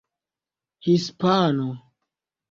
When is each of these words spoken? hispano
hispano 0.83 1.67